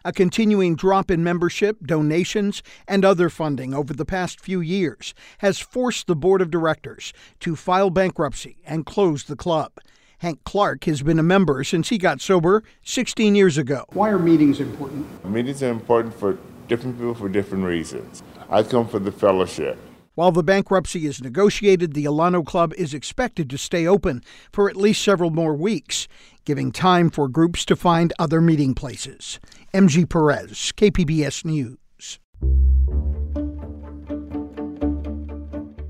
A 0.07 0.13
continuing 0.13 0.75
drop 0.75 1.09
in 1.09 1.23
membership, 1.23 1.79
donations, 1.83 2.61
and 2.87 3.03
other 3.03 3.27
funding 3.27 3.73
over 3.73 3.91
the 3.91 4.05
past 4.05 4.39
few 4.39 4.61
years 4.61 5.15
has 5.39 5.57
forced 5.57 6.05
the 6.05 6.15
board 6.15 6.43
of 6.43 6.51
directors 6.51 7.11
to 7.39 7.55
file 7.55 7.89
bankruptcy 7.89 8.57
and 8.67 8.85
close 8.85 9.23
the 9.23 9.35
club. 9.35 9.71
Hank 10.19 10.43
Clark 10.43 10.83
has 10.83 11.01
been 11.01 11.17
a 11.17 11.23
member 11.23 11.63
since 11.63 11.89
he 11.89 11.97
got 11.97 12.21
sober 12.21 12.63
16 12.83 13.33
years 13.33 13.57
ago. 13.57 13.85
Why 13.93 14.11
are 14.11 14.19
meetings 14.19 14.59
important? 14.59 15.25
Meetings 15.25 15.63
are 15.63 15.71
important 15.71 16.13
for 16.13 16.37
different 16.67 16.97
people 16.97 17.15
for 17.15 17.27
different 17.27 17.63
reasons. 17.63 18.21
I 18.47 18.61
come 18.61 18.87
for 18.87 18.99
the 18.99 19.11
fellowship. 19.11 19.75
While 20.15 20.31
the 20.31 20.43
bankruptcy 20.43 21.07
is 21.07 21.21
negotiated, 21.21 21.93
the 21.93 22.05
Alano 22.05 22.45
Club 22.45 22.73
is 22.77 22.93
expected 22.93 23.49
to 23.49 23.57
stay 23.57 23.85
open 23.85 24.23
for 24.49 24.69
at 24.69 24.77
least 24.77 25.03
several 25.03 25.29
more 25.29 25.53
weeks, 25.53 26.07
giving 26.45 26.71
time 26.71 27.09
for 27.09 27.27
groups 27.27 27.65
to 27.65 27.75
find 27.75 28.13
other 28.17 28.39
meeting 28.39 28.75
places. 28.75 29.41
MG 29.75 30.07
Perez, 30.07 30.71
KPBS 30.77 31.43
News. 31.43 32.19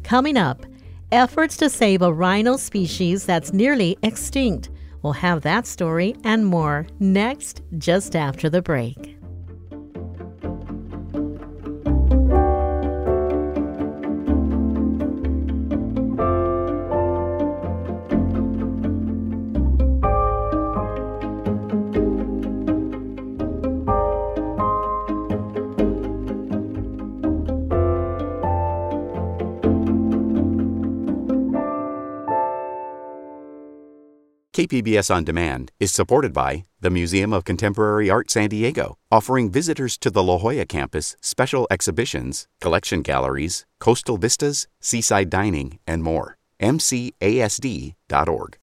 Coming 0.04 0.38
up, 0.38 0.66
efforts 1.12 1.56
to 1.58 1.70
save 1.70 2.02
a 2.02 2.12
rhino 2.12 2.58
species 2.58 3.28
that's 3.28 3.54
nearly 3.54 3.96
extinct. 4.02 4.72
We'll 5.04 5.14
have 5.14 5.44
that 5.44 5.68
story 5.68 6.16
and 6.24 6.48
more 6.48 6.88
next, 7.00 7.62
just 7.78 8.16
after 8.16 8.50
the 8.50 8.64
break. 8.64 9.15
KPBS 34.66 35.14
On 35.14 35.24
Demand 35.24 35.72
is 35.80 35.92
supported 35.92 36.34
by 36.34 36.64
the 36.82 36.90
Museum 36.90 37.34
of 37.34 37.46
Contemporary 37.46 38.10
Art 38.10 38.32
San 38.32 38.50
Diego, 38.50 38.98
offering 39.12 39.52
visitors 39.52 39.96
to 40.00 40.10
the 40.10 40.24
La 40.24 40.40
Jolla 40.40 40.66
campus 40.66 41.16
special 41.22 41.68
exhibitions, 41.70 42.48
collection 42.62 43.04
galleries, 43.04 43.68
coastal 43.80 44.18
vistas, 44.18 44.68
seaside 44.82 45.30
dining, 45.30 45.78
and 45.86 46.02
more. 46.02 46.38
MCASD.org. 46.60 48.58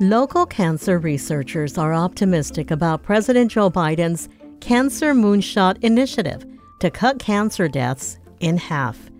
Local 0.00 0.46
cancer 0.46 0.98
researchers 0.98 1.78
are 1.78 1.94
optimistic 1.94 2.72
about 2.72 3.04
President 3.04 3.52
Joe 3.52 3.70
Biden's 3.70 4.28
Cancer 4.60 5.14
Moonshot 5.14 5.78
initiative 5.84 6.44
to 6.80 6.90
cut 6.90 7.20
cancer 7.20 7.68
deaths 7.68 8.18
in 8.40 8.56
half. 8.56 9.11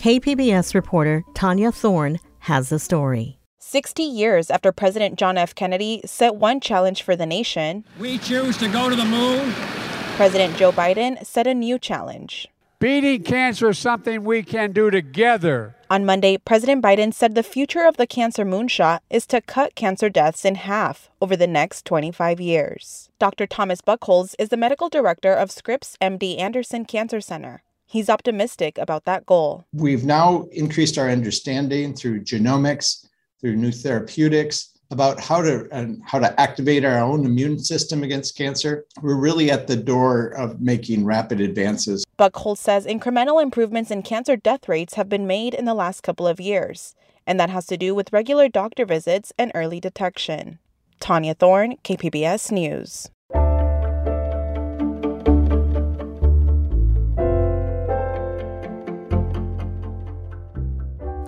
KPBS 0.00 0.74
reporter 0.74 1.22
Tania 1.34 1.70
Thorne 1.70 2.20
has 2.38 2.70
the 2.70 2.78
story. 2.78 3.38
60 3.58 4.02
years 4.02 4.50
after 4.50 4.72
President 4.72 5.18
John 5.18 5.36
F. 5.36 5.54
Kennedy 5.54 6.00
set 6.06 6.36
one 6.36 6.58
challenge 6.58 7.02
for 7.02 7.14
the 7.14 7.26
nation, 7.26 7.84
We 7.98 8.16
choose 8.16 8.56
to 8.56 8.68
go 8.68 8.88
to 8.88 8.96
the 8.96 9.04
moon. 9.04 9.52
President 10.16 10.56
Joe 10.56 10.72
Biden 10.72 11.22
set 11.26 11.46
a 11.46 11.52
new 11.52 11.78
challenge. 11.78 12.48
Beating 12.78 13.22
cancer 13.24 13.68
is 13.68 13.78
something 13.78 14.24
we 14.24 14.42
can 14.42 14.72
do 14.72 14.90
together. 14.90 15.76
On 15.90 16.06
Monday, 16.06 16.38
President 16.38 16.82
Biden 16.82 17.12
said 17.12 17.34
the 17.34 17.42
future 17.42 17.84
of 17.86 17.98
the 17.98 18.06
cancer 18.06 18.46
moonshot 18.46 19.00
is 19.10 19.26
to 19.26 19.42
cut 19.42 19.74
cancer 19.74 20.08
deaths 20.08 20.46
in 20.46 20.54
half 20.54 21.10
over 21.20 21.36
the 21.36 21.46
next 21.46 21.84
25 21.84 22.40
years. 22.40 23.10
Dr. 23.18 23.46
Thomas 23.46 23.82
Buchholz 23.82 24.34
is 24.38 24.48
the 24.48 24.56
medical 24.56 24.88
director 24.88 25.34
of 25.34 25.50
Scripps 25.50 25.98
MD 26.00 26.38
Anderson 26.40 26.86
Cancer 26.86 27.20
Center. 27.20 27.64
He's 27.90 28.08
optimistic 28.08 28.78
about 28.78 29.04
that 29.06 29.26
goal. 29.26 29.64
We've 29.72 30.04
now 30.04 30.46
increased 30.52 30.96
our 30.96 31.10
understanding 31.10 31.92
through 31.92 32.20
genomics, 32.20 33.04
through 33.40 33.56
new 33.56 33.72
therapeutics 33.72 34.70
about 34.92 35.18
how 35.18 35.42
to 35.42 35.66
and 35.72 36.00
how 36.06 36.20
to 36.20 36.40
activate 36.40 36.84
our 36.84 37.00
own 37.00 37.26
immune 37.26 37.58
system 37.58 38.04
against 38.04 38.36
cancer. 38.36 38.86
We're 39.02 39.18
really 39.18 39.50
at 39.50 39.66
the 39.66 39.74
door 39.74 40.28
of 40.38 40.60
making 40.60 41.04
rapid 41.04 41.40
advances. 41.40 42.04
Buchholz 42.16 42.58
says 42.58 42.86
incremental 42.86 43.42
improvements 43.42 43.90
in 43.90 44.04
cancer 44.04 44.36
death 44.36 44.68
rates 44.68 44.94
have 44.94 45.08
been 45.08 45.26
made 45.26 45.52
in 45.52 45.64
the 45.64 45.74
last 45.74 46.04
couple 46.04 46.28
of 46.28 46.38
years, 46.38 46.94
and 47.26 47.40
that 47.40 47.50
has 47.50 47.66
to 47.66 47.76
do 47.76 47.92
with 47.92 48.12
regular 48.12 48.48
doctor 48.48 48.86
visits 48.86 49.32
and 49.36 49.50
early 49.52 49.80
detection. 49.80 50.60
Tania 51.00 51.34
Thorne, 51.34 51.76
KPBS 51.82 52.52
News. 52.52 53.10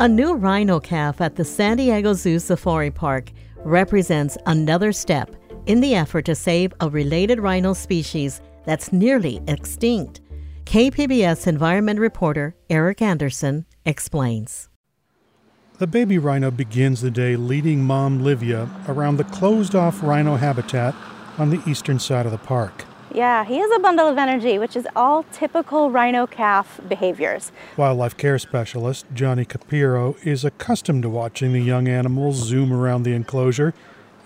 A 0.03 0.09
new 0.09 0.35
rhino 0.35 0.81
calf 0.81 1.21
at 1.21 1.37
the 1.37 1.45
San 1.45 1.77
Diego 1.77 2.13
Zoo 2.13 2.41
Safari 2.41 2.91
Park 2.91 3.31
represents 3.59 4.37
another 4.47 4.93
step 4.93 5.31
in 5.67 5.81
the 5.81 5.95
effort 5.95 6.23
to 6.23 6.35
save 6.35 6.75
a 6.81 6.89
related 6.89 7.39
rhino 7.39 7.73
species 7.73 8.41
that's 8.65 8.93
nearly 8.93 9.41
extinct. 9.47 10.21
KPBS 10.65 11.47
environment 11.47 12.01
reporter 12.01 12.57
Erik 12.69 13.01
Anderson 13.01 13.65
explains. 13.87 14.69
The 15.79 15.87
baby 15.87 16.19
rhino 16.19 16.51
begins 16.51 17.01
the 17.01 17.13
day 17.13 17.37
leading 17.37 17.85
mom 17.85 18.25
Livia 18.25 18.69
around 18.89 19.19
the 19.19 19.25
closed 19.31 19.77
off 19.77 20.03
rhino 20.03 20.35
habitat 20.35 20.97
on 21.39 21.51
the 21.51 21.63
eastern 21.65 22.01
side 22.01 22.27
of 22.27 22.33
the 22.33 22.39
park. 22.39 22.87
Yeah, 23.15 23.45
he 23.45 23.59
is 23.61 23.71
a 23.77 23.79
bundle 23.79 24.09
of 24.09 24.17
energy, 24.17 24.59
which 24.59 24.75
is 24.75 24.87
all 24.97 25.25
typical 25.33 25.91
rhino 25.91 26.27
calf 26.27 26.81
behaviors. 26.89 27.53
Wildlife 27.77 28.17
care 28.17 28.39
specialist 28.39 29.05
Johnny 29.13 29.45
Capiro 29.45 30.17
is 30.27 30.47
accustomed 30.47 31.03
to 31.03 31.11
watching 31.11 31.53
the 31.53 31.61
young 31.61 31.89
animals 31.89 32.37
zoom 32.37 32.73
around 32.73 33.03
the 33.03 33.13
enclosure, 33.13 33.75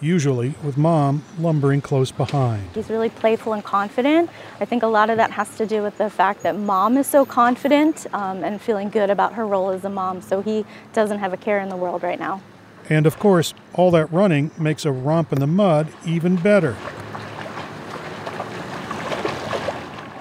usually 0.01 0.55
with 0.63 0.77
mom 0.77 1.25
lumbering 1.37 1.81
close 1.81 2.13
behind. 2.13 2.63
He's 2.75 2.89
really 2.89 3.11
playful 3.11 3.55
and 3.55 3.65
confident. 3.65 4.31
I 4.61 4.65
think 4.65 4.85
a 4.85 4.87
lot 4.87 5.11
of 5.11 5.17
that 5.17 5.33
has 5.33 5.57
to 5.57 5.67
do 5.67 5.83
with 5.83 5.99
the 5.99 6.09
fact 6.09 6.45
that 6.45 6.57
mom 6.57 6.97
is 6.97 7.09
so 7.09 7.25
confident 7.25 8.07
um, 8.13 8.45
and 8.45 8.61
feeling 8.61 8.89
good 8.91 9.11
about 9.11 9.33
her 9.33 9.49
role 9.49 9.71
as 9.71 9.85
a 9.85 9.91
mom, 9.91 10.21
so 10.21 10.43
he 10.43 10.65
doesn't 10.93 11.19
have 11.19 11.33
a 11.33 11.37
care 11.37 11.59
in 11.59 11.71
the 11.71 11.77
world 11.77 12.05
right 12.05 12.21
now. 12.21 12.41
And 12.89 13.05
of 13.05 13.19
course, 13.19 13.53
all 13.75 13.91
that 13.91 14.13
running 14.13 14.53
makes 14.57 14.85
a 14.85 14.93
romp 14.93 15.33
in 15.33 15.41
the 15.41 15.49
mud 15.49 15.89
even 16.07 16.37
better. 16.37 16.77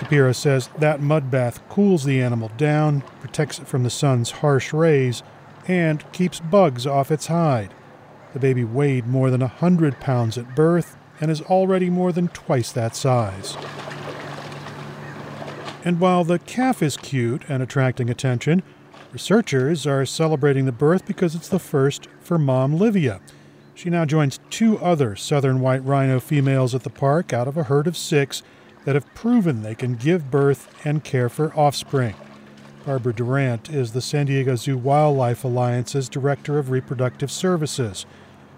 Capiro 0.06 0.36
says 0.36 0.70
that 0.78 1.02
mud 1.02 1.32
bath 1.32 1.68
cools 1.68 2.04
the 2.04 2.22
animal 2.22 2.52
down, 2.58 3.02
protects 3.22 3.58
it 3.58 3.68
from 3.68 3.82
the 3.82 3.90
sun's 3.90 4.30
harsh 4.30 4.72
rays, 4.72 5.24
and 5.68 6.12
keeps 6.12 6.40
bugs 6.40 6.86
off 6.86 7.10
its 7.10 7.26
hide. 7.26 7.74
The 8.34 8.40
baby 8.40 8.64
weighed 8.64 9.08
more 9.08 9.32
than 9.32 9.42
a 9.42 9.48
100 9.48 10.00
pounds 10.00 10.38
at 10.38 10.54
birth 10.56 10.96
and 11.20 11.32
is 11.32 11.42
already 11.42 11.90
more 11.90 12.12
than 12.12 12.28
twice 12.28 12.72
that 12.74 12.96
size. 12.96 13.58
And 15.84 16.00
while 16.00 16.24
the 16.24 16.38
calf 16.38 16.84
is 16.84 16.98
cute 16.98 17.42
and 17.50 17.64
attracting 17.64 18.12
attention, 18.12 18.62
researchers 19.12 19.88
are 19.88 20.06
celebrating 20.06 20.66
the 20.66 20.72
birth 20.72 21.08
because 21.08 21.34
it's 21.34 21.50
the 21.50 21.58
first 21.58 22.08
for 22.20 22.38
mom 22.38 22.78
Livia. 22.78 23.22
She 23.74 23.90
now 23.90 24.06
joins 24.06 24.40
two 24.52 24.78
other 24.78 25.16
southern 25.16 25.62
white 25.62 25.84
rhino 25.84 26.20
females 26.20 26.76
at 26.76 26.84
the 26.84 26.92
park 26.92 27.34
out 27.34 27.48
of 27.48 27.58
a 27.58 27.64
herd 27.64 27.88
of 27.88 27.98
six 27.98 28.44
that 28.86 28.96
have 28.96 29.14
proven 29.14 29.62
they 29.62 29.76
can 29.76 29.96
give 29.96 30.32
birth 30.32 30.74
and 30.86 31.04
care 31.04 31.28
for 31.28 31.54
offspring. 31.56 32.16
Barbara 32.86 33.14
Durrant 33.14 33.70
is 33.70 33.92
the 33.92 34.02
San 34.02 34.28
Diego 34.28 34.56
Zoo 34.56 34.78
Wildlife 34.78 35.44
Alliance's 35.44 36.08
Director 36.08 36.60
of 36.60 36.70
Reproductive 36.70 37.32
Services. 37.32 38.06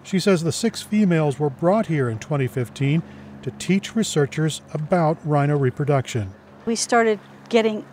She 0.04 0.20
says 0.20 0.44
the 0.44 0.52
six 0.52 0.82
females 0.82 1.40
were 1.40 1.50
brought 1.50 1.88
here 1.88 2.10
in 2.10 2.20
2015 2.20 3.02
to 3.42 3.52
teach 3.52 3.96
researchers 3.96 4.62
about 4.74 5.18
rhino 5.26 5.58
reproduction. 5.58 6.34
We 6.66 6.76
started 6.76 7.20
getting 7.48 7.86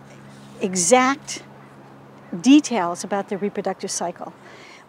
exact 0.60 1.44
details 2.40 3.04
about 3.04 3.28
the 3.28 3.38
reproductive 3.38 3.90
cycle. 3.90 4.32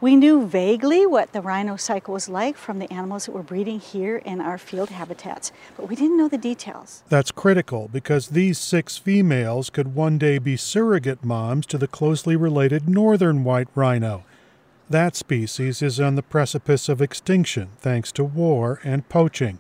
We 0.02 0.18
knew 0.18 0.46
vaguely 0.46 1.06
what 1.06 1.32
the 1.32 1.42
rhino 1.42 1.78
cycle 1.78 2.14
was 2.14 2.28
like 2.28 2.58
from 2.58 2.80
the 2.80 2.92
animals 2.92 3.26
that 3.26 3.32
were 3.32 3.42
breeding 3.42 3.80
here 3.80 4.18
in 4.18 4.42
our 4.42 4.58
field 4.58 4.90
habitats, 4.90 5.54
but 5.78 5.88
we 5.88 5.96
didn't 5.96 6.18
know 6.18 6.28
the 6.28 6.38
details. 6.38 7.02
That's 7.08 7.32
critical 7.32 7.88
because 7.88 8.28
these 8.28 8.58
six 8.58 8.98
females 8.98 9.70
could 9.70 9.96
one 9.96 10.18
day 10.18 10.38
be 10.38 10.58
surrogate 10.58 11.24
moms 11.24 11.66
to 11.68 11.78
the 11.78 11.88
closely 11.88 12.36
related 12.36 12.90
northern 12.90 13.46
white 13.46 13.70
rhino. 13.74 14.26
That 14.90 15.16
species 15.16 15.82
is 15.82 15.98
on 15.98 16.16
the 16.16 16.22
precipice 16.22 16.90
of 16.90 17.02
extinction 17.02 17.70
thanks 17.80 18.12
to 18.14 18.24
war 18.26 18.82
and 18.84 19.08
poaching. 19.08 19.60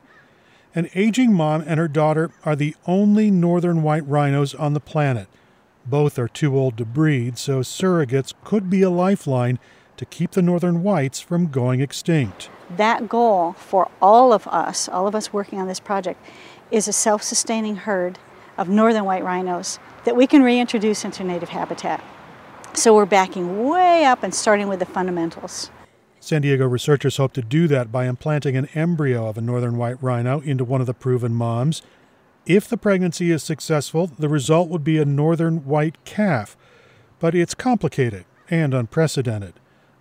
An 0.76 0.90
aging 0.96 1.32
mom 1.32 1.64
and 1.66 1.80
her 1.80 1.88
daughter 1.88 2.32
are 2.44 2.58
the 2.58 2.76
only 2.86 3.32
northern 3.32 3.84
white 3.84 4.06
rhinos 4.06 4.54
on 4.54 4.74
the 4.74 4.82
planet. 4.82 5.30
Both 5.86 6.20
are 6.20 6.28
too 6.28 6.58
old 6.58 6.78
to 6.78 6.86
breed, 6.86 7.38
so 7.38 7.62
surrogates 7.62 8.34
could 8.44 8.70
be 8.70 8.82
a 8.82 8.90
lifeline 8.90 9.60
to 9.98 10.06
keep 10.06 10.32
the 10.32 10.42
northern 10.42 10.84
whites 10.84 11.20
from 11.20 11.48
going 11.48 11.82
extinct. 11.82 12.50
That 12.76 13.08
goal 13.08 13.54
for 13.54 13.90
all 14.02 14.34
of 14.34 14.48
us, 14.48 14.90
all 14.90 15.08
of 15.08 15.16
us 15.16 15.32
working 15.32 15.60
on 15.60 15.68
this 15.68 15.80
project, 15.80 16.24
is 16.72 16.88
a 16.88 16.94
self 16.94 17.22
sustaining 17.22 17.76
herd 17.78 18.20
of 18.58 18.70
northern 18.70 19.06
white 19.06 19.24
rhinos 19.24 19.80
that 20.06 20.16
we 20.16 20.28
can 20.28 20.44
reintroduce 20.44 21.06
into 21.06 21.24
native 21.24 21.50
habitat. 21.50 22.04
So 22.74 22.94
we're 22.94 23.06
backing 23.06 23.68
way 23.68 24.04
up 24.04 24.24
and 24.24 24.34
starting 24.34 24.68
with 24.68 24.80
the 24.80 24.86
fundamentals. 24.86 25.72
San 26.20 26.42
Diego 26.42 26.68
researchers 26.68 27.18
hope 27.18 27.34
to 27.34 27.42
do 27.42 27.68
that 27.68 27.92
by 27.92 28.08
implanting 28.08 28.58
an 28.58 28.66
embryo 28.74 29.28
of 29.28 29.38
a 29.38 29.42
northern 29.42 29.78
white 29.78 30.02
rhino 30.02 30.40
into 30.42 30.64
one 30.64 30.82
of 30.82 30.88
the 30.88 30.94
proven 30.94 31.34
moms. 31.34 31.82
If 32.46 32.68
the 32.68 32.78
pregnancy 32.78 33.32
is 33.32 33.44
successful, 33.44 34.08
the 34.20 34.30
result 34.30 34.70
would 34.70 34.84
be 34.84 34.98
a 34.98 35.06
northern 35.06 35.66
white 35.66 36.04
calf. 36.04 36.58
But 37.20 37.36
it's 37.36 37.54
complicated 37.54 38.26
and 38.50 38.74
unprecedented. 38.74 39.54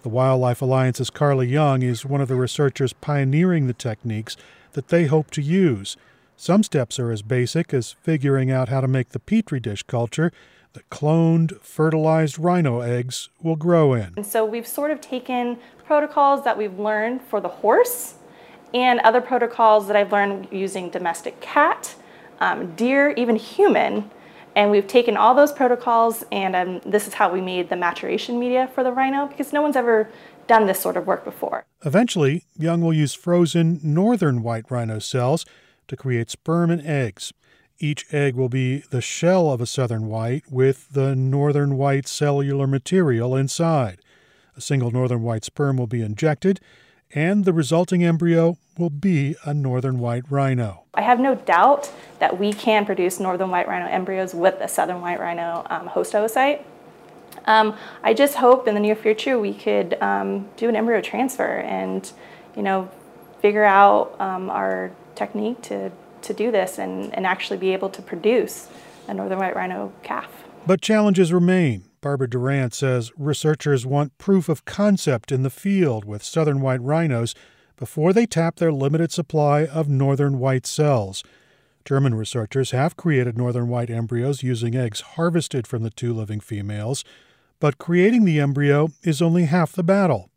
The 0.04 0.10
Wildlife 0.10 0.60
Alliance's 0.60 1.08
Carly 1.08 1.48
Young 1.48 1.80
is 1.80 2.04
one 2.04 2.20
of 2.20 2.28
the 2.28 2.34
researchers 2.34 2.92
pioneering 2.92 3.66
the 3.66 3.72
techniques 3.72 4.36
that 4.72 4.88
they 4.88 5.06
hope 5.06 5.30
to 5.30 5.40
use. 5.40 5.96
Some 6.36 6.62
steps 6.62 6.98
are 6.98 7.10
as 7.10 7.22
basic 7.22 7.72
as 7.72 7.92
figuring 7.92 8.50
out 8.50 8.68
how 8.68 8.82
to 8.82 8.86
make 8.86 9.12
the 9.12 9.18
petri 9.18 9.60
dish 9.60 9.82
culture 9.84 10.30
that 10.74 10.90
cloned, 10.90 11.58
fertilized 11.62 12.38
rhino 12.38 12.80
eggs 12.80 13.30
will 13.42 13.56
grow 13.56 13.94
in. 13.94 14.12
And 14.18 14.26
so 14.26 14.44
we've 14.44 14.66
sort 14.66 14.90
of 14.90 15.00
taken 15.00 15.56
protocols 15.86 16.44
that 16.44 16.58
we've 16.58 16.78
learned 16.78 17.22
for 17.22 17.40
the 17.40 17.48
horse 17.48 18.16
and 18.74 19.00
other 19.00 19.22
protocols 19.22 19.86
that 19.86 19.96
I've 19.96 20.12
learned 20.12 20.48
using 20.50 20.90
domestic 20.90 21.40
cat, 21.40 21.94
um, 22.40 22.74
deer, 22.74 23.14
even 23.16 23.36
human, 23.36 24.10
and 24.56 24.70
we've 24.70 24.86
taken 24.86 25.16
all 25.16 25.34
those 25.34 25.52
protocols, 25.52 26.24
and 26.30 26.54
um, 26.54 26.80
this 26.86 27.06
is 27.06 27.14
how 27.14 27.32
we 27.32 27.40
made 27.40 27.68
the 27.68 27.76
maturation 27.76 28.38
media 28.38 28.70
for 28.74 28.84
the 28.84 28.92
rhino 28.92 29.26
because 29.26 29.52
no 29.52 29.62
one's 29.62 29.76
ever 29.76 30.08
done 30.46 30.66
this 30.66 30.80
sort 30.80 30.96
of 30.96 31.06
work 31.06 31.24
before. 31.24 31.64
Eventually, 31.84 32.44
Young 32.56 32.80
will 32.80 32.92
use 32.92 33.14
frozen 33.14 33.80
northern 33.82 34.42
white 34.42 34.70
rhino 34.70 34.98
cells 34.98 35.44
to 35.88 35.96
create 35.96 36.30
sperm 36.30 36.70
and 36.70 36.86
eggs. 36.86 37.32
Each 37.78 38.06
egg 38.12 38.36
will 38.36 38.48
be 38.48 38.78
the 38.90 39.00
shell 39.00 39.50
of 39.50 39.60
a 39.60 39.66
southern 39.66 40.06
white 40.06 40.44
with 40.50 40.92
the 40.92 41.16
northern 41.16 41.76
white 41.76 42.06
cellular 42.06 42.66
material 42.66 43.34
inside. 43.34 44.00
A 44.56 44.60
single 44.60 44.90
northern 44.90 45.22
white 45.22 45.44
sperm 45.44 45.76
will 45.76 45.88
be 45.88 46.00
injected, 46.00 46.60
and 47.14 47.44
the 47.44 47.52
resulting 47.52 48.04
embryo 48.04 48.58
will 48.76 48.90
be 48.90 49.36
a 49.44 49.54
northern 49.54 50.00
white 50.00 50.24
rhino. 50.28 50.84
I 50.94 51.02
have 51.02 51.20
no 51.20 51.36
doubt 51.36 51.90
that 52.18 52.38
we 52.38 52.52
can 52.52 52.84
produce 52.84 53.20
northern 53.20 53.50
white 53.50 53.68
rhino 53.68 53.86
embryos 53.86 54.34
with 54.34 54.60
a 54.60 54.68
southern 54.68 55.00
white 55.00 55.20
rhino 55.20 55.64
um, 55.70 55.86
host 55.86 56.12
oocyte. 56.12 56.62
Um, 57.46 57.76
I 58.02 58.14
just 58.14 58.36
hope 58.36 58.66
in 58.66 58.74
the 58.74 58.80
near 58.80 58.96
future 58.96 59.38
we 59.38 59.54
could 59.54 59.94
um, 60.02 60.48
do 60.56 60.68
an 60.68 60.76
embryo 60.76 61.00
transfer 61.00 61.58
and, 61.58 62.10
you 62.56 62.62
know, 62.62 62.90
figure 63.40 63.64
out 63.64 64.18
um, 64.20 64.50
our 64.50 64.90
technique 65.14 65.62
to, 65.62 65.92
to 66.22 66.34
do 66.34 66.50
this 66.50 66.78
and, 66.78 67.14
and 67.14 67.26
actually 67.26 67.58
be 67.58 67.72
able 67.72 67.90
to 67.90 68.02
produce 68.02 68.68
a 69.06 69.14
northern 69.14 69.38
white 69.38 69.54
rhino 69.54 69.92
calf. 70.02 70.44
But 70.66 70.80
challenges 70.80 71.32
remain. 71.32 71.84
Barbara 72.04 72.28
Durrant 72.28 72.74
says 72.74 73.10
researchers 73.16 73.86
want 73.86 74.18
proof 74.18 74.50
of 74.50 74.66
concept 74.66 75.32
in 75.32 75.42
the 75.42 75.48
field 75.48 76.04
with 76.04 76.22
southern 76.22 76.60
white 76.60 76.82
rhinos 76.82 77.34
before 77.78 78.12
they 78.12 78.26
tap 78.26 78.56
their 78.56 78.70
limited 78.70 79.10
supply 79.10 79.64
of 79.64 79.88
northern 79.88 80.38
white 80.38 80.66
cells. 80.66 81.24
German 81.86 82.14
researchers 82.14 82.72
have 82.72 82.98
created 82.98 83.38
northern 83.38 83.68
white 83.68 83.88
embryos 83.88 84.42
using 84.42 84.76
eggs 84.76 85.00
harvested 85.00 85.66
from 85.66 85.82
the 85.82 85.88
two 85.88 86.12
living 86.12 86.40
females, 86.40 87.06
but 87.58 87.78
creating 87.78 88.26
the 88.26 88.38
embryo 88.38 88.90
is 89.02 89.22
only 89.22 89.46
half 89.46 89.72
the 89.72 89.82
battle. 89.82 90.28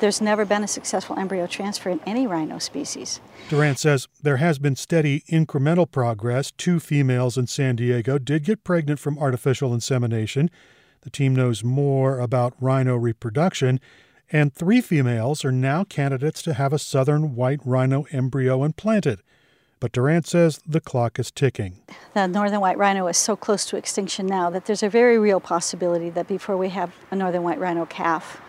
There's 0.00 0.20
never 0.20 0.44
been 0.44 0.64
a 0.64 0.68
successful 0.68 1.16
embryo 1.16 1.46
transfer 1.46 1.90
in 1.90 2.00
any 2.04 2.26
rhino 2.26 2.58
species. 2.58 3.20
Durrant 3.48 3.78
says 3.78 4.08
there 4.24 4.38
has 4.38 4.58
been 4.58 4.74
steady 4.74 5.20
incremental 5.30 5.88
progress. 5.88 6.50
Two 6.50 6.80
females 6.80 7.38
in 7.38 7.46
San 7.46 7.76
Diego 7.76 8.18
did 8.18 8.42
get 8.42 8.64
pregnant 8.64 8.98
from 8.98 9.20
artificial 9.20 9.72
insemination. 9.72 10.50
The 11.06 11.10
team 11.10 11.36
knows 11.36 11.62
more 11.62 12.18
about 12.18 12.54
rhino 12.60 12.96
reproduction, 12.96 13.78
and 14.32 14.52
three 14.52 14.80
females 14.80 15.44
are 15.44 15.52
now 15.52 15.84
candidates 15.84 16.42
to 16.42 16.54
have 16.54 16.72
a 16.72 16.80
southern 16.80 17.36
white 17.36 17.60
rhino 17.64 18.06
embryo 18.10 18.64
implanted. 18.64 19.20
But 19.78 19.92
Durrant 19.92 20.26
says 20.26 20.60
the 20.66 20.80
clock 20.80 21.20
is 21.20 21.30
ticking. 21.30 21.78
The 22.14 22.26
northern 22.26 22.60
white 22.60 22.76
rhino 22.76 23.06
is 23.06 23.16
so 23.16 23.36
close 23.36 23.64
to 23.66 23.76
extinction 23.76 24.26
now 24.26 24.50
that 24.50 24.66
there's 24.66 24.82
a 24.82 24.88
very 24.88 25.16
real 25.16 25.38
possibility 25.38 26.10
that 26.10 26.26
before 26.26 26.56
we 26.56 26.70
have 26.70 26.92
a 27.12 27.14
northern 27.14 27.44
white 27.44 27.60
rhino 27.60 27.86
calf, 27.86 28.40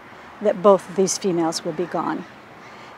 that 0.41 0.63
both 0.63 0.89
of 0.89 0.96
these 0.96 1.15
females 1.15 1.63
will 1.63 1.74
be 1.74 1.86
gone. 1.86 2.26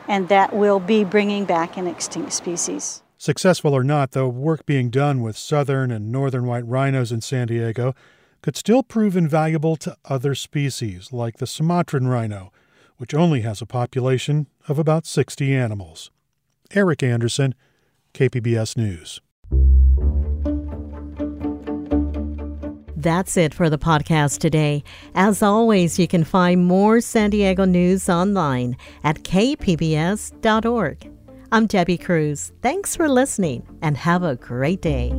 And 0.08 0.30
that 0.30 0.54
will 0.54 0.80
be 0.80 1.04
bringing 1.04 1.44
back 1.44 1.76
an 1.76 1.86
extinct 1.86 2.32
species. 2.32 3.02
Successful 3.18 3.74
or 3.74 3.84
not, 3.84 4.12
the 4.12 4.26
work 4.26 4.64
being 4.64 4.88
done 4.88 5.20
with 5.20 5.36
southern 5.36 5.90
and 5.90 6.10
northern 6.10 6.46
white 6.46 6.66
rhinos 6.66 7.12
in 7.12 7.20
San 7.20 7.48
Diego 7.48 7.94
could 8.42 8.56
still 8.56 8.82
prove 8.82 9.16
invaluable 9.16 9.76
to 9.76 9.96
other 10.04 10.34
species, 10.34 11.12
like 11.12 11.38
the 11.38 11.46
Sumatran 11.46 12.08
rhino, 12.08 12.52
which 12.96 13.14
only 13.14 13.40
has 13.40 13.60
a 13.60 13.66
population 13.66 14.46
of 14.68 14.78
about 14.78 15.06
60 15.06 15.54
animals. 15.54 16.10
Erik 16.72 17.02
Anderson, 17.02 17.54
KPBS 18.14 18.76
News. 18.76 19.20
That's 22.96 23.36
it 23.38 23.54
for 23.54 23.70
the 23.70 23.78
podcast 23.78 24.38
today. 24.38 24.84
As 25.14 25.42
always, 25.42 25.98
you 25.98 26.06
can 26.06 26.22
find 26.22 26.66
more 26.66 27.00
San 27.00 27.30
Diego 27.30 27.64
news 27.64 28.10
online 28.10 28.76
at 29.04 29.22
kpbs.org. 29.22 31.10
I'm 31.52 31.66
Debbie 31.66 31.98
Cruz. 31.98 32.52
Thanks 32.62 32.94
for 32.94 33.08
listening 33.08 33.66
and 33.80 33.96
have 33.96 34.22
a 34.22 34.36
great 34.36 34.82
day. 34.82 35.10